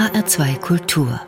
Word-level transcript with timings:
HR2 0.00 0.58
Kultur 0.60 1.20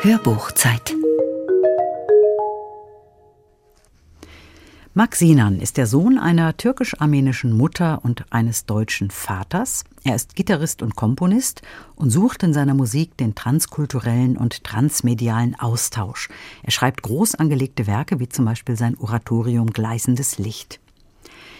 Hörbuchzeit 0.00 0.94
Max 4.94 5.18
Sinan 5.18 5.60
ist 5.60 5.76
der 5.76 5.86
Sohn 5.86 6.18
einer 6.18 6.56
türkisch-armenischen 6.56 7.52
Mutter 7.52 8.02
und 8.02 8.24
eines 8.32 8.64
deutschen 8.64 9.10
Vaters. 9.10 9.84
Er 10.02 10.14
ist 10.14 10.34
Gitarrist 10.34 10.80
und 10.80 10.96
Komponist 10.96 11.60
und 11.96 12.08
sucht 12.08 12.44
in 12.44 12.54
seiner 12.54 12.72
Musik 12.72 13.14
den 13.18 13.34
transkulturellen 13.34 14.38
und 14.38 14.64
transmedialen 14.64 15.54
Austausch. 15.60 16.30
Er 16.62 16.70
schreibt 16.70 17.02
groß 17.02 17.34
angelegte 17.34 17.86
Werke 17.86 18.20
wie 18.20 18.30
zum 18.30 18.46
Beispiel 18.46 18.76
sein 18.76 18.96
Oratorium 18.96 19.70
Gleißendes 19.70 20.38
Licht. 20.38 20.80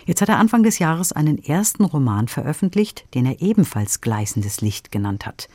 Jetzt 0.07 0.23
hat 0.23 0.29
er 0.29 0.39
Anfang 0.39 0.63
des 0.63 0.79
Jahres 0.79 1.11
einen 1.13 1.43
ersten 1.43 1.85
Roman 1.85 2.29
veröffentlicht, 2.29 3.13
den 3.15 3.27
er 3.27 3.43
ebenfalls 3.43 4.01
Gleißendes 4.01 4.61
Licht 4.61 4.93
genannt 4.93 5.27
hat. 5.27 5.49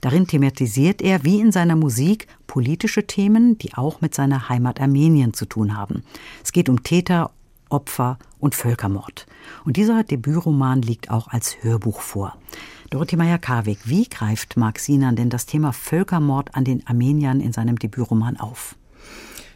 Darin 0.00 0.28
thematisiert 0.28 1.02
er, 1.02 1.24
wie 1.24 1.40
in 1.40 1.50
seiner 1.50 1.74
Musik, 1.74 2.28
politische 2.46 3.08
Themen, 3.08 3.58
die 3.58 3.74
auch 3.74 4.00
mit 4.00 4.14
seiner 4.14 4.48
Heimat 4.48 4.80
Armenien 4.80 5.34
zu 5.34 5.46
tun 5.46 5.76
haben. 5.76 6.04
Es 6.44 6.52
geht 6.52 6.68
um 6.68 6.84
Täter, 6.84 7.32
Opfer 7.70 8.18
und 8.38 8.54
Völkermord. 8.54 9.26
Und 9.64 9.76
dieser 9.76 10.04
Debütroman 10.04 10.80
liegt 10.80 11.10
auch 11.10 11.26
als 11.26 11.56
Hörbuch 11.62 12.00
vor. 12.00 12.36
Dorothee 12.90 13.16
Meyer-Karwig, 13.16 13.80
wie 13.84 14.08
greift 14.08 14.56
Marc 14.56 14.78
Sinan 14.78 15.16
denn 15.16 15.28
das 15.28 15.44
Thema 15.44 15.72
Völkermord 15.72 16.54
an 16.54 16.62
den 16.62 16.86
Armeniern 16.86 17.40
in 17.40 17.52
seinem 17.52 17.76
Debütroman 17.80 18.38
auf? 18.38 18.76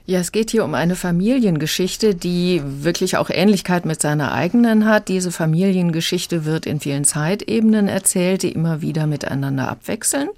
Ja, 0.05 0.19
es 0.19 0.33
geht 0.33 0.51
hier 0.51 0.65
um 0.65 0.75
eine 0.75 0.97
Familiengeschichte, 0.97 2.17
die 2.17 2.61
wirklich 2.65 3.17
auch 3.17 3.31
Ähnlichkeit 3.31 3.87
mit 3.87 4.03
seiner 4.03 4.33
eigenen 4.33 4.85
hat. 4.85 5.07
Diese 5.07 5.31
Familiengeschichte 5.31 6.45
wird 6.45 6.67
in 6.67 6.81
vielen 6.81 7.05
Zeitebenen 7.05 7.87
erzählt, 7.87 8.43
die 8.43 8.51
immer 8.51 8.83
wieder 8.83 9.07
miteinander 9.07 9.69
abwechseln. 9.69 10.29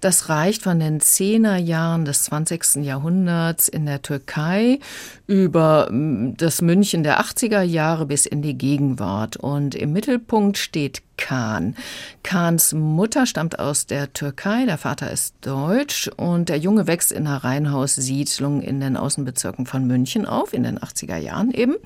Das 0.00 0.30
reicht 0.30 0.62
von 0.62 0.80
den 0.80 1.00
Zehnerjahren 1.00 2.06
des 2.06 2.24
20. 2.24 2.76
Jahrhunderts 2.76 3.68
in 3.68 3.84
der 3.84 4.00
Türkei 4.00 4.78
über 5.26 5.88
mm, 5.90 6.36
das 6.38 6.62
München 6.62 7.02
der 7.02 7.20
80er 7.20 7.62
Jahre 7.62 8.06
bis 8.06 8.24
in 8.24 8.40
die 8.40 8.56
Gegenwart. 8.56 9.36
Und 9.36 9.74
im 9.74 9.92
Mittelpunkt 9.92 10.56
steht 10.56 11.02
Kahn. 11.16 11.76
Kahns 12.22 12.72
Mutter 12.72 13.26
stammt 13.26 13.58
aus 13.58 13.86
der 13.86 14.12
Türkei, 14.12 14.64
der 14.66 14.78
Vater 14.78 15.10
ist 15.10 15.34
deutsch 15.40 16.10
und 16.16 16.48
der 16.48 16.58
Junge 16.58 16.86
wächst 16.86 17.12
in 17.12 17.26
einer 17.26 17.44
Reihenhaussiedlung 17.44 18.62
in 18.62 18.80
den 18.80 18.96
Außenbezirken 18.96 19.66
von 19.66 19.86
München 19.86 20.26
auf, 20.26 20.52
in 20.52 20.62
den 20.62 20.78
80er 20.78 21.16
Jahren 21.16 21.50
eben. 21.52 21.76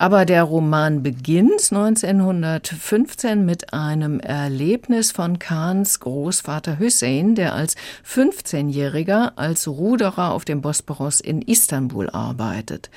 Aber 0.00 0.24
der 0.24 0.44
Roman 0.44 1.02
beginnt 1.02 1.72
1915 1.72 3.44
mit 3.44 3.74
einem 3.74 4.20
Erlebnis 4.20 5.10
von 5.10 5.40
Kahns 5.40 5.98
Großvater 5.98 6.78
Hüseyin, 6.78 7.34
der 7.34 7.54
als 7.54 7.74
15-Jähriger 8.06 9.32
als 9.34 9.66
Ruderer 9.66 10.32
auf 10.32 10.44
dem 10.44 10.60
Bosporus 10.60 11.20
in 11.20 11.42
Istanbul 11.42 12.08
arbeitet. 12.10 12.90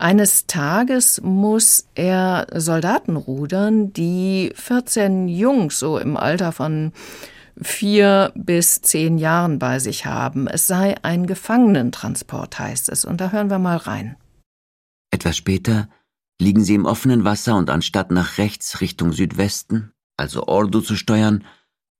Eines 0.00 0.46
Tages 0.46 1.20
muss 1.24 1.88
er 1.96 2.46
Soldaten 2.54 3.16
rudern, 3.16 3.92
die 3.92 4.52
14 4.88 5.28
Jungs 5.28 5.78
so 5.78 5.98
im 5.98 6.16
Alter 6.16 6.50
von 6.50 6.92
vier 7.60 8.32
bis 8.34 8.80
zehn 8.80 9.18
Jahren 9.18 9.58
bei 9.58 9.78
sich 9.80 10.06
haben. 10.06 10.46
Es 10.46 10.66
sei 10.66 10.96
ein 11.02 11.26
Gefangenentransport, 11.26 12.58
heißt 12.58 12.88
es. 12.88 13.04
Und 13.04 13.20
da 13.20 13.30
hören 13.30 13.50
wir 13.50 13.58
mal 13.58 13.76
rein. 13.76 14.16
Etwas 15.10 15.36
später 15.36 15.88
liegen 16.40 16.64
sie 16.64 16.74
im 16.74 16.86
offenen 16.86 17.24
Wasser 17.24 17.56
und 17.56 17.68
anstatt 17.68 18.10
nach 18.10 18.38
rechts 18.38 18.80
Richtung 18.80 19.12
Südwesten, 19.12 19.92
also 20.16 20.46
Ordu 20.46 20.80
zu 20.80 20.96
steuern, 20.96 21.44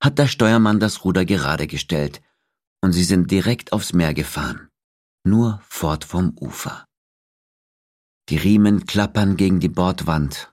hat 0.03 0.19
der 0.19 0.29
Steuermann 0.29 0.81
das 0.81 1.05
Ruder 1.05 1.25
gerade 1.25 1.67
gestellt 1.67 2.23
und 2.81 2.93
sie 2.93 3.05
sind 3.05 3.31
direkt 3.31 3.73
aufs 3.73 3.93
Meer 3.93 4.15
gefahren, 4.15 4.69
nur 5.25 5.61
fort 5.69 6.05
vom 6.05 6.37
Ufer. 6.41 6.85
Die 8.29 8.37
Riemen 8.37 8.87
klappern 8.87 9.37
gegen 9.37 9.59
die 9.59 9.69
Bordwand. 9.69 10.53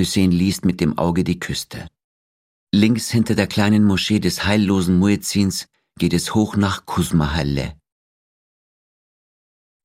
Hussein 0.00 0.32
liest 0.32 0.64
mit 0.64 0.80
dem 0.80 0.98
Auge 0.98 1.22
die 1.22 1.38
Küste. 1.38 1.88
Links 2.72 3.10
hinter 3.10 3.34
der 3.34 3.46
kleinen 3.46 3.84
Moschee 3.84 4.18
des 4.18 4.44
heillosen 4.44 4.98
Muezzins 4.98 5.68
geht 5.98 6.12
es 6.12 6.34
hoch 6.34 6.56
nach 6.56 6.86
Kusmahalle. 6.86 7.76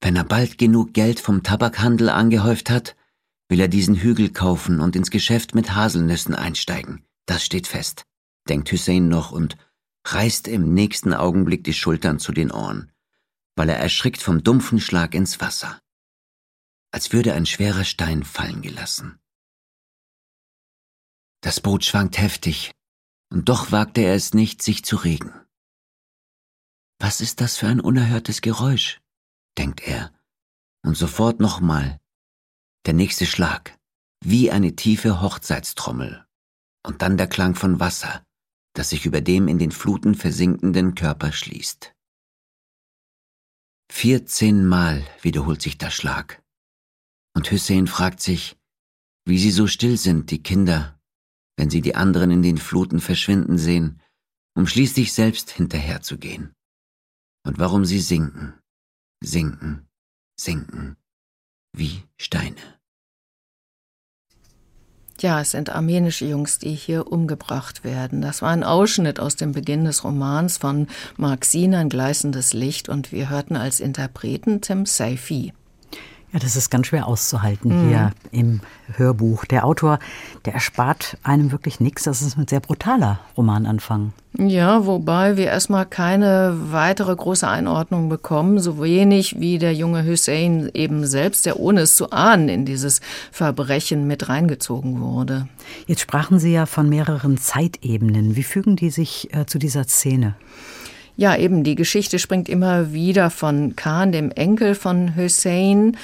Wenn 0.01 0.15
er 0.15 0.23
bald 0.23 0.57
genug 0.57 0.93
Geld 0.93 1.19
vom 1.19 1.43
Tabakhandel 1.43 2.09
angehäuft 2.09 2.69
hat, 2.69 2.95
will 3.49 3.59
er 3.59 3.67
diesen 3.67 3.95
Hügel 3.95 4.31
kaufen 4.31 4.79
und 4.79 4.95
ins 4.95 5.11
Geschäft 5.11 5.53
mit 5.53 5.75
Haselnüssen 5.75 6.33
einsteigen. 6.33 7.05
Das 7.25 7.43
steht 7.43 7.67
fest, 7.67 8.05
denkt 8.47 8.71
Hussein 8.71 9.09
noch 9.09 9.31
und 9.31 9.57
reißt 10.07 10.47
im 10.47 10.73
nächsten 10.73 11.13
Augenblick 11.13 11.63
die 11.63 11.73
Schultern 11.73 12.19
zu 12.19 12.31
den 12.31 12.51
Ohren, 12.51 12.91
weil 13.55 13.69
er 13.69 13.77
erschrickt 13.77 14.21
vom 14.21 14.43
dumpfen 14.43 14.79
Schlag 14.79 15.13
ins 15.13 15.41
Wasser 15.41 15.79
als 16.95 17.11
würde 17.11 17.33
ein 17.33 17.45
schwerer 17.45 17.83
Stein 17.83 18.23
fallen 18.23 18.61
gelassen. 18.61 19.19
Das 21.45 21.61
Boot 21.61 21.85
schwankt 21.85 22.17
heftig, 22.17 22.71
und 23.31 23.49
doch 23.49 23.71
wagte 23.71 24.01
er 24.01 24.15
es 24.15 24.33
nicht, 24.33 24.63
sich 24.63 24.83
zu 24.83 24.95
regen. 24.95 25.31
Was 26.97 27.21
ist 27.21 27.39
das 27.39 27.57
für 27.57 27.67
ein 27.67 27.79
unerhörtes 27.79 28.41
Geräusch? 28.41 28.99
denkt 29.55 29.81
er, 29.81 30.11
und 30.83 30.97
sofort 30.97 31.39
nochmal. 31.39 31.99
Der 32.87 32.95
nächste 32.95 33.27
Schlag, 33.27 33.77
wie 34.23 34.49
eine 34.49 34.75
tiefe 34.75 35.21
Hochzeitstrommel, 35.21 36.25
und 36.83 37.03
dann 37.03 37.15
der 37.15 37.27
Klang 37.27 37.53
von 37.53 37.79
Wasser, 37.79 38.25
das 38.73 38.89
sich 38.89 39.05
über 39.05 39.21
dem 39.21 39.47
in 39.47 39.59
den 39.59 39.71
Fluten 39.71 40.15
versinkenden 40.15 40.95
Körper 40.95 41.31
schließt. 41.31 41.93
Vierzehnmal 43.91 45.05
wiederholt 45.21 45.61
sich 45.61 45.77
der 45.77 45.91
Schlag, 45.91 46.41
und 47.35 47.51
Hussein 47.51 47.85
fragt 47.85 48.19
sich, 48.19 48.57
wie 49.25 49.37
sie 49.37 49.51
so 49.51 49.67
still 49.67 49.99
sind, 49.99 50.31
die 50.31 50.41
Kinder, 50.41 50.94
wenn 51.57 51.69
sie 51.69 51.81
die 51.81 51.95
anderen 51.95 52.31
in 52.31 52.41
den 52.41 52.57
Fluten 52.57 52.99
verschwinden 52.99 53.57
sehen, 53.57 54.01
um 54.55 54.67
schließlich 54.67 55.13
selbst 55.13 55.51
hinterherzugehen. 55.51 56.53
Und 57.45 57.59
warum 57.59 57.85
sie 57.85 57.99
sinken, 57.99 58.53
sinken, 59.23 59.87
sinken, 60.39 60.97
wie 61.73 62.03
Steine. 62.17 62.55
Ja, 65.21 65.39
es 65.39 65.51
sind 65.51 65.69
armenische 65.69 66.25
Jungs, 66.25 66.59
die 66.59 66.73
hier 66.73 67.07
umgebracht 67.09 67.85
werden. 67.85 68.21
Das 68.21 68.41
war 68.41 68.49
ein 68.49 68.65
Ausschnitt 68.65 69.19
aus 69.19 69.37
dem 69.37 69.53
Beginn 69.53 69.85
des 69.85 70.03
Romans 70.03 70.57
von 70.57 70.87
Mark 71.15 71.45
Sinan, 71.45 71.87
Gleißendes 71.87 72.53
Licht, 72.53 72.89
und 72.89 73.13
wir 73.13 73.29
hörten 73.29 73.55
als 73.55 73.79
Interpreten 73.79 74.59
Tim 74.59 74.85
Saifi. 74.85 75.53
Ja, 76.35 76.39
das 76.39 76.57
ist 76.57 76.69
ganz 76.69 76.87
schwer 76.87 77.07
auszuhalten 77.07 77.85
mhm. 77.85 77.87
hier 77.87 78.11
im 78.31 78.59
Hörbuch. 78.97 79.45
Der 79.45 79.65
Autor, 79.65 79.99
der 80.43 80.53
erspart 80.53 81.17
einem 81.23 81.53
wirklich 81.53 81.79
nichts. 81.79 82.03
Das 82.03 82.21
ist 82.21 82.37
ein 82.37 82.45
sehr 82.45 82.59
brutaler 82.59 83.21
Romananfang. 83.37 84.11
Ja, 84.37 84.85
wobei 84.85 85.37
wir 85.37 85.45
erstmal 85.45 85.85
keine 85.85 86.53
weitere 86.71 87.15
große 87.15 87.47
Einordnung 87.47 88.09
bekommen, 88.09 88.59
so 88.59 88.83
wenig 88.83 89.39
wie 89.39 89.59
der 89.59 89.73
junge 89.73 90.05
Hussein 90.05 90.69
eben 90.73 91.07
selbst, 91.07 91.45
der 91.45 91.57
ohne 91.57 91.79
es 91.81 91.95
zu 91.95 92.11
ahnen 92.11 92.49
in 92.49 92.65
dieses 92.65 92.99
Verbrechen 93.31 94.05
mit 94.05 94.27
reingezogen 94.27 94.99
wurde. 94.99 95.47
Jetzt 95.87 96.01
sprachen 96.01 96.39
Sie 96.39 96.51
ja 96.51 96.65
von 96.65 96.89
mehreren 96.89 97.37
Zeitebenen. 97.37 98.35
Wie 98.35 98.43
fügen 98.43 98.75
die 98.75 98.89
sich 98.89 99.33
äh, 99.33 99.45
zu 99.45 99.57
dieser 99.57 99.85
Szene? 99.85 100.35
Ja, 101.17 101.37
eben, 101.37 101.63
die 101.63 101.75
Geschichte 101.75 102.19
springt 102.19 102.49
immer 102.49 102.91
wieder 102.91 103.29
von 103.29 103.75
Khan, 103.75 104.11
dem 104.11 104.31
Enkel 104.31 104.75
von 104.75 105.15
Hussein, 105.15 105.95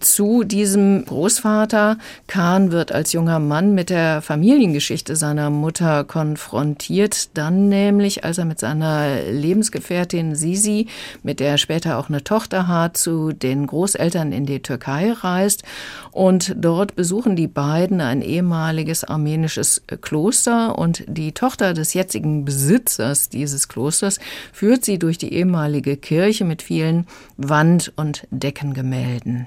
zu 0.00 0.44
diesem 0.44 1.04
Großvater. 1.04 1.98
Khan 2.26 2.72
wird 2.72 2.92
als 2.92 3.12
junger 3.12 3.38
Mann 3.38 3.74
mit 3.74 3.90
der 3.90 4.22
Familiengeschichte 4.22 5.14
seiner 5.14 5.50
Mutter 5.50 6.04
konfrontiert, 6.04 7.36
dann 7.36 7.68
nämlich, 7.68 8.24
als 8.24 8.38
er 8.38 8.46
mit 8.46 8.58
seiner 8.58 9.22
Lebensgefährtin 9.30 10.34
Sisi, 10.34 10.88
mit 11.22 11.38
der 11.38 11.50
er 11.50 11.58
später 11.58 11.98
auch 11.98 12.08
eine 12.08 12.24
Tochter 12.24 12.66
hat, 12.66 12.96
zu 12.96 13.32
den 13.32 13.66
Großeltern 13.66 14.32
in 14.32 14.46
die 14.46 14.62
Türkei 14.62 15.12
reist. 15.12 15.62
Und 16.10 16.54
dort 16.58 16.96
besuchen 16.96 17.36
die 17.36 17.48
beiden 17.48 18.00
ein 18.00 18.22
ehemaliges 18.22 19.04
armenisches 19.04 19.82
Kloster 20.00 20.78
und 20.78 21.04
die 21.06 21.32
Tochter 21.32 21.74
des 21.74 21.94
jetzigen 21.94 22.44
Besitzers 22.44 23.28
dieses 23.28 23.68
Klosters 23.68 24.18
führt 24.52 24.84
sie 24.84 24.98
durch 24.98 25.18
die 25.18 25.32
ehemalige 25.32 25.96
Kirche 25.96 26.44
mit 26.44 26.62
vielen 26.62 27.06
Wand- 27.36 27.92
und 27.96 28.26
Deckengemälden. 28.30 29.46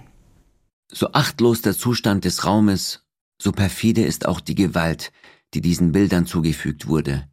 So 0.91 1.12
achtlos 1.13 1.62
der 1.62 1.77
Zustand 1.77 2.25
des 2.25 2.45
Raumes, 2.45 3.03
so 3.41 3.51
perfide 3.51 4.03
ist 4.03 4.25
auch 4.25 4.39
die 4.39 4.56
Gewalt, 4.56 5.12
die 5.53 5.62
diesen 5.62 5.91
Bildern 5.91 6.25
zugefügt 6.25 6.88
wurde. 6.88 7.27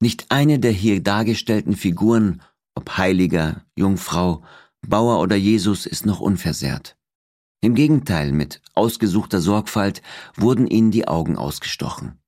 Nicht 0.00 0.30
eine 0.30 0.58
der 0.58 0.72
hier 0.72 1.02
dargestellten 1.02 1.74
Figuren, 1.74 2.42
ob 2.74 2.98
Heiliger, 2.98 3.64
Jungfrau, 3.76 4.44
Bauer 4.86 5.20
oder 5.20 5.36
Jesus, 5.36 5.86
ist 5.86 6.04
noch 6.06 6.20
unversehrt. 6.20 6.96
Im 7.62 7.74
Gegenteil, 7.74 8.32
mit 8.32 8.60
ausgesuchter 8.74 9.40
Sorgfalt 9.40 10.02
wurden 10.36 10.66
ihnen 10.66 10.90
die 10.90 11.08
Augen 11.08 11.36
ausgestochen. 11.36 12.18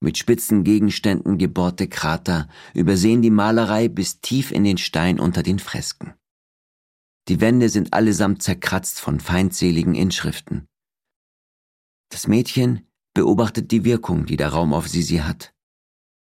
Mit 0.00 0.18
spitzen 0.18 0.64
Gegenständen 0.64 1.38
gebohrte 1.38 1.88
Krater 1.88 2.48
übersehen 2.74 3.22
die 3.22 3.30
Malerei 3.30 3.88
bis 3.88 4.20
tief 4.20 4.52
in 4.52 4.64
den 4.64 4.78
Stein 4.78 5.18
unter 5.18 5.42
den 5.42 5.58
Fresken. 5.58 6.14
Die 7.28 7.42
Wände 7.42 7.68
sind 7.68 7.92
allesamt 7.92 8.42
zerkratzt 8.42 9.00
von 9.00 9.20
feindseligen 9.20 9.94
Inschriften. 9.94 10.66
Das 12.08 12.26
Mädchen 12.26 12.88
beobachtet 13.12 13.70
die 13.70 13.84
Wirkung, 13.84 14.24
die 14.24 14.38
der 14.38 14.48
Raum 14.48 14.72
auf 14.72 14.88
Sisi 14.88 15.18
hat. 15.18 15.52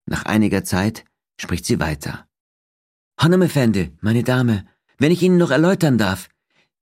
Nach 0.06 0.26
einiger 0.26 0.64
Zeit 0.64 1.06
spricht 1.40 1.64
sie 1.64 1.80
weiter. 1.80 2.28
Hannem 3.18 3.42
Effendi, 3.42 3.96
meine 4.00 4.22
Dame, 4.22 4.66
wenn 4.98 5.12
ich 5.12 5.22
Ihnen 5.22 5.38
noch 5.38 5.50
erläutern 5.50 5.96
darf, 5.96 6.28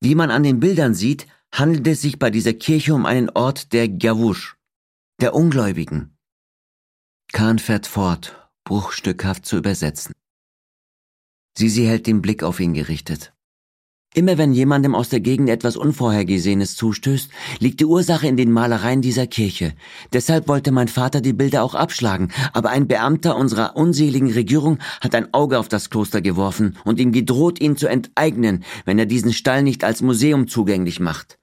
wie 0.00 0.16
man 0.16 0.30
an 0.30 0.42
den 0.42 0.58
Bildern 0.58 0.94
sieht, 0.94 1.28
handelt 1.52 1.86
es 1.86 2.00
sich 2.00 2.18
bei 2.18 2.30
dieser 2.30 2.54
Kirche 2.54 2.94
um 2.94 3.06
einen 3.06 3.30
Ort 3.30 3.72
der 3.72 3.88
Gawusch, 3.88 4.56
der 5.20 5.34
Ungläubigen. 5.34 6.16
Kahn 7.32 7.58
fährt 7.58 7.86
fort, 7.86 8.50
bruchstückhaft 8.64 9.46
zu 9.46 9.56
übersetzen. 9.56 10.14
Sisi 11.56 11.84
hält 11.84 12.06
den 12.06 12.22
Blick 12.22 12.42
auf 12.42 12.58
ihn 12.58 12.74
gerichtet. 12.74 13.34
Immer 14.12 14.38
wenn 14.38 14.52
jemandem 14.52 14.96
aus 14.96 15.08
der 15.08 15.20
Gegend 15.20 15.48
etwas 15.48 15.76
Unvorhergesehenes 15.76 16.74
zustößt, 16.74 17.30
liegt 17.60 17.78
die 17.78 17.84
Ursache 17.84 18.26
in 18.26 18.36
den 18.36 18.50
Malereien 18.50 19.02
dieser 19.02 19.28
Kirche. 19.28 19.72
Deshalb 20.12 20.48
wollte 20.48 20.72
mein 20.72 20.88
Vater 20.88 21.20
die 21.20 21.32
Bilder 21.32 21.62
auch 21.62 21.76
abschlagen, 21.76 22.32
aber 22.52 22.70
ein 22.70 22.88
Beamter 22.88 23.36
unserer 23.36 23.76
unseligen 23.76 24.32
Regierung 24.32 24.78
hat 25.00 25.14
ein 25.14 25.32
Auge 25.32 25.60
auf 25.60 25.68
das 25.68 25.90
Kloster 25.90 26.20
geworfen 26.20 26.76
und 26.84 26.98
ihm 26.98 27.12
gedroht, 27.12 27.60
ihn 27.60 27.76
zu 27.76 27.86
enteignen, 27.86 28.64
wenn 28.84 28.98
er 28.98 29.06
diesen 29.06 29.32
Stall 29.32 29.62
nicht 29.62 29.84
als 29.84 30.02
Museum 30.02 30.48
zugänglich 30.48 30.98
macht. 30.98 31.38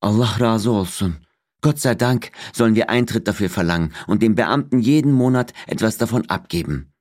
Allah 0.00 0.40
razı 0.40 0.72
olsun. 0.72 1.18
Gott 1.60 1.78
sei 1.78 1.94
Dank 1.94 2.30
sollen 2.52 2.74
wir 2.74 2.90
Eintritt 2.90 3.28
dafür 3.28 3.48
verlangen 3.48 3.92
und 4.08 4.22
dem 4.22 4.34
Beamten 4.34 4.80
jeden 4.80 5.12
Monat 5.12 5.52
etwas 5.66 5.98
davon 5.98 6.28
abgeben. 6.28 6.92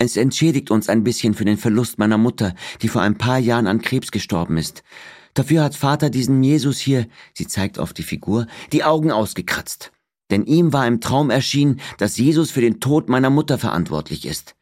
Es 0.00 0.16
entschädigt 0.16 0.70
uns 0.70 0.88
ein 0.88 1.02
bisschen 1.02 1.34
für 1.34 1.44
den 1.44 1.58
Verlust 1.58 1.98
meiner 1.98 2.18
Mutter, 2.18 2.54
die 2.82 2.88
vor 2.88 3.02
ein 3.02 3.18
paar 3.18 3.38
Jahren 3.38 3.66
an 3.66 3.82
Krebs 3.82 4.12
gestorben 4.12 4.56
ist. 4.56 4.84
Dafür 5.34 5.64
hat 5.64 5.74
Vater 5.74 6.08
diesen 6.08 6.42
Jesus 6.42 6.78
hier, 6.78 7.06
sie 7.34 7.48
zeigt 7.48 7.80
auf 7.80 7.92
die 7.92 8.04
Figur, 8.04 8.46
die 8.72 8.84
Augen 8.84 9.10
ausgekratzt. 9.10 9.90
Denn 10.30 10.44
ihm 10.44 10.72
war 10.72 10.86
im 10.86 11.00
Traum 11.00 11.30
erschienen, 11.30 11.80
dass 11.96 12.16
Jesus 12.16 12.52
für 12.52 12.60
den 12.60 12.78
Tod 12.78 13.08
meiner 13.08 13.30
Mutter 13.30 13.58
verantwortlich 13.58 14.24
ist. 14.24 14.54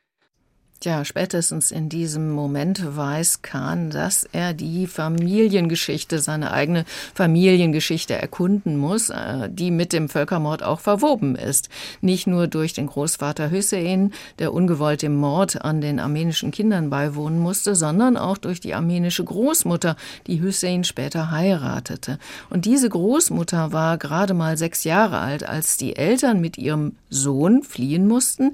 Ja, 0.85 1.07
spätestens 1.07 1.71
in 1.71 1.89
diesem 1.89 2.31
Moment 2.33 2.97
weiß 2.97 3.41
Kahn, 3.41 3.89
dass 3.89 4.29
er 4.31 4.53
die 4.53 4.87
Familiengeschichte, 4.87 6.19
seine 6.19 6.53
eigene 6.53 6.85
Familiengeschichte 7.15 8.15
erkunden 8.15 8.77
muss, 8.77 9.09
äh, 9.09 9.49
die 9.51 9.71
mit 9.71 9.95
dem 9.95 10.11
Völkermord 10.11 10.63
auch 10.63 10.81
verwoben 10.81 11.35
ist. 11.35 11.71
Nicht 12.03 12.27
nur 12.27 12.47
durch 12.47 12.75
den 12.75 12.89
Großvater 12.89 13.51
Hüseyin, 13.51 14.13
der 14.39 14.53
ungewollt 14.53 15.01
dem 15.01 15.17
Mord 15.17 15.65
an 15.65 15.81
den 15.81 15.99
armenischen 15.99 16.51
Kindern 16.51 16.91
beiwohnen 16.91 17.39
musste, 17.39 17.75
sondern 17.75 18.19
auch 18.19 18.37
durch 18.37 18.61
die 18.61 18.75
armenische 18.75 19.25
Großmutter, 19.25 19.97
die 20.27 20.41
Hüseyin 20.41 20.85
später 20.85 21.31
heiratete. 21.31 22.19
Und 22.51 22.67
diese 22.67 22.91
Großmutter 22.91 23.73
war 23.73 23.97
gerade 23.97 24.35
mal 24.35 24.59
sechs 24.59 24.85
Jahre 24.85 25.19
alt, 25.19 25.49
als 25.49 25.79
die 25.79 25.97
Eltern 25.97 26.41
mit 26.41 26.59
ihrem 26.59 26.97
Sohn 27.09 27.63
fliehen 27.63 28.07
mussten 28.07 28.53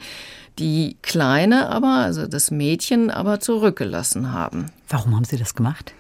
die 0.58 0.96
Kleine 1.02 1.68
aber, 1.68 1.96
also 1.96 2.26
das 2.26 2.50
Mädchen, 2.50 3.10
aber 3.10 3.40
zurückgelassen 3.40 4.32
haben. 4.32 4.70
Warum 4.88 5.16
haben 5.16 5.24
Sie 5.24 5.36
das 5.36 5.54
gemacht? 5.54 5.92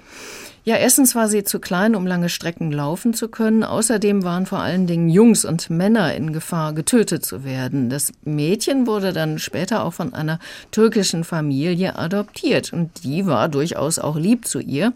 Ja, 0.64 0.76
erstens 0.76 1.16
war 1.16 1.26
sie 1.28 1.42
zu 1.42 1.58
klein, 1.58 1.96
um 1.96 2.06
lange 2.06 2.28
Strecken 2.28 2.70
laufen 2.70 3.14
zu 3.14 3.26
können. 3.26 3.64
Außerdem 3.64 4.22
waren 4.22 4.46
vor 4.46 4.60
allen 4.60 4.86
Dingen 4.86 5.08
Jungs 5.08 5.44
und 5.44 5.70
Männer 5.70 6.14
in 6.14 6.32
Gefahr, 6.32 6.72
getötet 6.72 7.26
zu 7.26 7.42
werden. 7.42 7.90
Das 7.90 8.12
Mädchen 8.24 8.86
wurde 8.86 9.12
dann 9.12 9.40
später 9.40 9.82
auch 9.82 9.92
von 9.92 10.14
einer 10.14 10.38
türkischen 10.70 11.24
Familie 11.24 11.98
adoptiert 11.98 12.72
und 12.72 13.02
die 13.02 13.26
war 13.26 13.48
durchaus 13.48 13.98
auch 13.98 14.16
lieb 14.16 14.46
zu 14.46 14.60
ihr. 14.60 14.92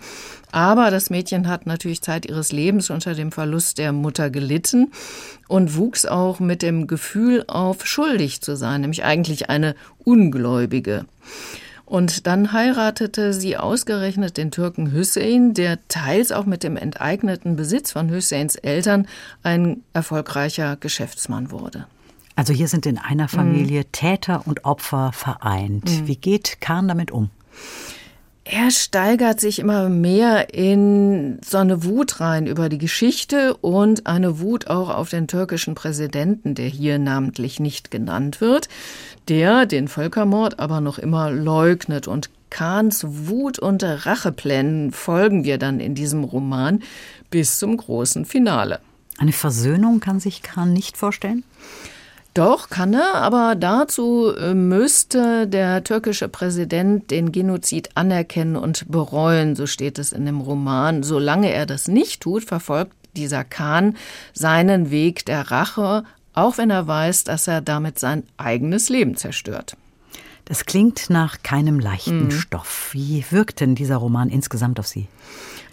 Aber 0.52 0.92
das 0.92 1.10
Mädchen 1.10 1.48
hat 1.48 1.66
natürlich 1.66 2.00
Zeit 2.00 2.26
ihres 2.26 2.52
Lebens 2.52 2.88
unter 2.88 3.14
dem 3.14 3.32
Verlust 3.32 3.78
der 3.78 3.90
Mutter 3.90 4.30
gelitten 4.30 4.92
und 5.48 5.76
wuchs 5.76 6.06
auch 6.06 6.38
mit 6.38 6.62
dem 6.62 6.86
Gefühl 6.86 7.42
auf, 7.48 7.84
schuldig 7.84 8.40
zu 8.40 8.56
sein, 8.56 8.82
nämlich 8.82 9.02
eigentlich 9.02 9.50
eine 9.50 9.74
Ungläubige. 10.04 11.06
Und 11.86 12.26
dann 12.26 12.52
heiratete 12.52 13.32
sie 13.32 13.56
ausgerechnet 13.56 14.36
den 14.36 14.50
Türken 14.50 14.90
Hüseyin, 14.90 15.54
der 15.54 15.78
teils 15.86 16.32
auch 16.32 16.44
mit 16.44 16.64
dem 16.64 16.76
enteigneten 16.76 17.54
Besitz 17.54 17.92
von 17.92 18.10
Hüseyns 18.10 18.56
Eltern 18.56 19.06
ein 19.44 19.82
erfolgreicher 19.92 20.76
Geschäftsmann 20.76 21.52
wurde. 21.52 21.86
Also 22.34 22.52
hier 22.52 22.68
sind 22.68 22.86
in 22.86 22.98
einer 22.98 23.28
Familie 23.28 23.80
mhm. 23.80 23.92
Täter 23.92 24.42
und 24.46 24.64
Opfer 24.64 25.12
vereint. 25.12 25.84
Mhm. 25.84 26.06
Wie 26.08 26.16
geht 26.16 26.60
Kahn 26.60 26.88
damit 26.88 27.12
um? 27.12 27.30
Er 28.48 28.70
steigert 28.70 29.40
sich 29.40 29.58
immer 29.58 29.88
mehr 29.88 30.54
in 30.54 31.40
so 31.44 31.58
eine 31.58 31.82
Wut 31.82 32.20
rein 32.20 32.46
über 32.46 32.68
die 32.68 32.78
Geschichte 32.78 33.56
und 33.56 34.06
eine 34.06 34.38
Wut 34.38 34.68
auch 34.68 34.88
auf 34.88 35.10
den 35.10 35.26
türkischen 35.26 35.74
Präsidenten, 35.74 36.54
der 36.54 36.68
hier 36.68 37.00
namentlich 37.00 37.58
nicht 37.58 37.90
genannt 37.90 38.40
wird, 38.40 38.68
der 39.28 39.66
den 39.66 39.88
Völkermord 39.88 40.60
aber 40.60 40.80
noch 40.80 40.98
immer 41.00 41.32
leugnet. 41.32 42.06
Und 42.06 42.30
Kahns 42.48 43.04
Wut 43.04 43.58
und 43.58 43.82
Racheplänen 43.82 44.92
folgen 44.92 45.42
wir 45.42 45.58
dann 45.58 45.80
in 45.80 45.96
diesem 45.96 46.22
Roman 46.22 46.84
bis 47.30 47.58
zum 47.58 47.76
großen 47.76 48.26
Finale. 48.26 48.78
Eine 49.18 49.32
Versöhnung 49.32 49.98
kann 49.98 50.20
sich 50.20 50.42
Kahn 50.42 50.72
nicht 50.72 50.96
vorstellen? 50.96 51.42
Doch, 52.36 52.68
kann 52.68 52.92
er, 52.92 53.14
aber 53.14 53.54
dazu 53.54 54.30
äh, 54.36 54.52
müsste 54.52 55.46
der 55.46 55.82
türkische 55.84 56.28
Präsident 56.28 57.10
den 57.10 57.32
Genozid 57.32 57.88
anerkennen 57.94 58.56
und 58.56 58.90
bereuen, 58.90 59.56
so 59.56 59.66
steht 59.66 59.98
es 59.98 60.12
in 60.12 60.26
dem 60.26 60.42
Roman. 60.42 61.02
Solange 61.02 61.50
er 61.50 61.64
das 61.64 61.88
nicht 61.88 62.20
tut, 62.20 62.44
verfolgt 62.44 62.92
dieser 63.16 63.42
Khan 63.42 63.96
seinen 64.34 64.90
Weg 64.90 65.24
der 65.24 65.50
Rache, 65.50 66.04
auch 66.34 66.58
wenn 66.58 66.68
er 66.68 66.86
weiß, 66.86 67.24
dass 67.24 67.48
er 67.48 67.62
damit 67.62 67.98
sein 67.98 68.22
eigenes 68.36 68.90
Leben 68.90 69.16
zerstört. 69.16 69.74
Das 70.44 70.66
klingt 70.66 71.08
nach 71.08 71.42
keinem 71.42 71.80
leichten 71.80 72.24
mhm. 72.24 72.30
Stoff. 72.32 72.90
Wie 72.92 73.24
wirkt 73.30 73.60
denn 73.60 73.74
dieser 73.74 73.96
Roman 73.96 74.28
insgesamt 74.28 74.78
auf 74.78 74.86
Sie? 74.86 75.08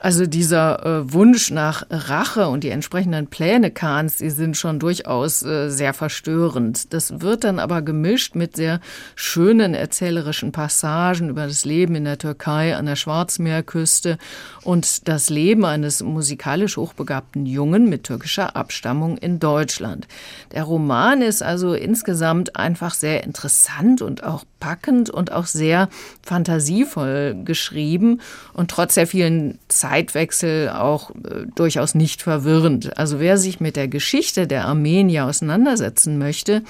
Also 0.04 0.26
dieser 0.26 0.86
äh, 0.86 1.14
Wunsch 1.14 1.50
nach 1.50 1.86
Rache 1.90 2.50
und 2.50 2.66
die 2.66 2.72
entsprechenden 2.72 3.28
Pläne 3.28 3.72
Kahns, 3.72 4.18
die 4.18 4.32
sind 4.32 4.58
schon 4.58 4.78
durchaus 4.78 5.44
äh, 5.44 5.70
sehr 5.70 5.94
verstörend. 5.94 6.94
Das 6.94 7.22
wird 7.22 7.46
dann 7.46 7.58
aber 7.58 7.82
gemischt 7.82 8.36
mit 8.36 8.58
sehr 8.58 8.82
schönen 9.16 9.74
erzählerischen 9.74 10.52
Passagen 10.52 11.30
über 11.30 11.48
das 11.48 11.64
Leben 11.64 11.96
in 11.96 12.04
der 12.04 12.18
Türkei 12.18 12.76
an 12.76 12.86
der 12.86 12.98
Schwarzmeerküste 12.98 14.18
und 14.66 15.08
das 15.08 15.30
Leben 15.30 15.64
eines 15.64 16.04
musikalisch 16.04 16.76
hochbegabten 16.76 17.46
Jungen 17.46 17.88
mit 17.88 18.04
türkischer 18.04 18.58
Abstammung 18.58 19.18
in 19.18 19.40
Deutschland. 19.40 20.10
Der 20.52 20.64
Roman 20.64 21.22
ist 21.22 21.42
also 21.42 21.76
insgesamt 21.76 22.58
einfach 22.58 22.94
sehr 22.94 23.24
interessant 23.24 24.02
und 24.02 24.26
auch 24.26 24.44
packend 24.60 25.10
und 25.10 25.32
auch 25.32 25.46
sehr 25.46 25.88
fantasievoll 26.24 27.38
geschrieben 27.46 28.20
und 28.54 28.70
trotz 28.70 28.96
der 28.96 29.08
vielen 29.08 29.60
Zeit 29.70 29.93
Zeitwechsel 29.94 30.70
auch 30.70 31.12
äh, 31.12 31.46
durchaus 31.54 31.94
nicht 31.94 32.24
verwirrend. 32.24 32.98
Also 32.98 33.20
wer 33.20 33.38
sich 33.38 33.60
mit 33.60 33.76
der 33.76 33.88
Geschichte 33.88 34.48
der 34.48 34.66
Armenier 34.66 35.26
auseinandersetzen 35.26 36.18
möchte, 36.18 36.64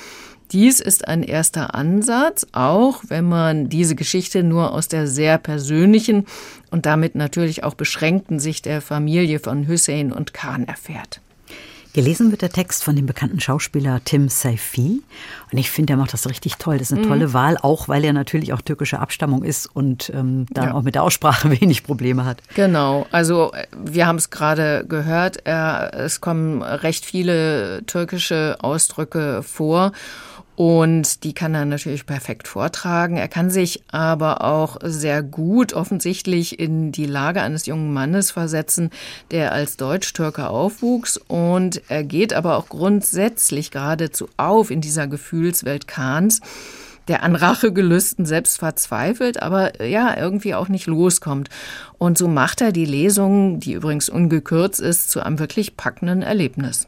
dies 0.52 0.82
ist 0.82 1.08
ein 1.08 1.24
erster 1.24 1.74
Ansatz, 1.74 2.46
auch 2.52 3.02
wenn 3.08 3.24
man 3.24 3.70
diese 3.70 3.96
Geschichte 3.96 4.44
nur 4.44 4.74
aus 4.74 4.90
der 4.90 5.08
sehr 5.08 5.38
persönlichen 5.38 6.26
und 6.70 6.86
damit 6.86 7.16
natürlich 7.16 7.64
auch 7.64 7.76
beschränkten 7.76 8.40
Sicht 8.40 8.66
der 8.66 8.82
Familie 8.82 9.40
von 9.40 9.70
Hussein 9.70 10.12
und 10.12 10.34
Khan 10.34 10.68
erfährt. 10.68 11.22
Gelesen 11.94 12.32
wird 12.32 12.42
der 12.42 12.50
Text 12.50 12.84
von 12.84 12.96
dem 12.96 13.06
bekannten 13.06 13.40
Schauspieler 13.40 14.02
Tim 14.04 14.28
Saifi. 14.28 15.04
Und 15.52 15.58
ich 15.58 15.70
finde, 15.70 15.94
er 15.94 15.98
macht 15.98 16.12
das 16.12 16.28
richtig 16.28 16.56
toll. 16.56 16.80
Das 16.80 16.90
ist 16.90 16.98
eine 16.98 17.06
mhm. 17.06 17.10
tolle 17.10 17.34
Wahl, 17.34 17.58
auch 17.62 17.88
weil 17.88 18.04
er 18.04 18.14
natürlich 18.14 18.52
auch 18.52 18.62
türkischer 18.62 19.00
Abstammung 19.00 19.44
ist 19.44 19.68
und 19.68 20.12
ähm, 20.16 20.48
da 20.50 20.66
ja. 20.66 20.74
auch 20.74 20.82
mit 20.82 20.96
der 20.96 21.04
Aussprache 21.04 21.52
wenig 21.62 21.84
Probleme 21.84 22.26
hat. 22.26 22.42
Genau. 22.56 23.06
Also 23.12 23.52
wir 23.78 24.08
haben 24.08 24.16
es 24.16 24.32
gerade 24.32 24.86
gehört. 24.88 25.38
Er, 25.46 25.94
es 25.94 26.20
kommen 26.20 26.64
recht 26.64 27.06
viele 27.06 27.84
türkische 27.86 28.58
Ausdrücke 28.62 29.44
vor. 29.44 29.92
Und 30.56 31.24
die 31.24 31.34
kann 31.34 31.56
er 31.56 31.66
natürlich 31.66 32.06
perfekt 32.06 32.48
vortragen. 32.48 33.18
Er 33.18 33.28
kann 33.28 33.50
sich 33.50 33.84
aber 33.92 34.44
auch 34.44 34.78
sehr 34.84 35.24
gut 35.24 35.74
offensichtlich 35.74 36.60
in 36.60 36.92
die 36.92 37.08
Lage 37.08 37.42
eines 37.42 37.66
jungen 37.66 37.92
Mannes 37.92 38.30
versetzen, 38.30 38.92
der 39.32 39.52
als 39.52 39.78
Deutsch-Türke 39.78 40.50
aufwuchs. 40.50 41.18
Und 41.18 41.82
er 41.90 42.04
geht 42.04 42.34
aber 42.34 42.58
auch 42.58 42.70
grundsätzlich 42.70 43.72
geradezu 43.72 44.28
auf 44.38 44.70
in 44.70 44.82
dieser 44.82 45.08
Gefühlswelt 45.08 45.88
Kahns 45.88 46.42
der 47.08 47.24
an 47.24 47.36
Rachegelüsten 47.36 48.26
selbst 48.26 48.60
verzweifelt, 48.60 49.42
aber 49.42 49.84
ja, 49.86 50.16
irgendwie 50.18 50.56
auch 50.56 50.70
nicht 50.70 50.88
loskommt. 50.88 51.50
Und 51.98 52.18
so 52.18 52.30
macht 52.30 52.62
er 52.62 52.72
die 52.72 52.86
Lesung, 52.86 53.60
die 53.60 53.74
übrigens 53.74 54.08
ungekürzt 54.08 54.80
ist, 54.80 55.12
zu 55.12 55.20
einem 55.20 55.40
wirklich 55.40 55.76
packenden 55.76 56.22
Erlebnis. 56.22 56.88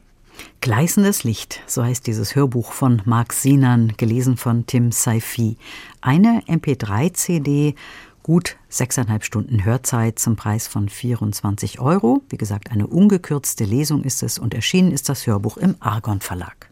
Gleißendes 0.62 1.24
Licht, 1.24 1.62
so 1.68 1.84
heißt 1.84 2.08
dieses 2.08 2.36
Hörbuch 2.36 2.72
von 2.72 3.02
Marc 3.06 3.34
Sinan, 3.34 3.94
gelesen 3.98 4.38
von 4.38 4.66
Tim 4.66 4.92
Saifi. 4.92 5.58
Eine 6.02 6.42
MP3-CD, 6.48 7.76
gut 8.24 8.58
sechseinhalb 8.68 9.24
Stunden 9.24 9.64
Hörzeit 9.64 10.18
zum 10.18 10.36
Preis 10.36 10.68
von 10.68 10.90
24 10.90 11.80
Euro. 11.80 12.24
Wie 12.30 12.38
gesagt, 12.38 12.72
eine 12.72 12.88
ungekürzte 12.88 13.64
Lesung 13.64 14.04
ist 14.04 14.24
es 14.24 14.40
und 14.40 14.54
erschienen 14.56 14.92
ist 14.92 15.10
das 15.10 15.28
Hörbuch 15.28 15.58
im 15.58 15.76
Argon 15.80 16.22
Verlag. 16.22 16.65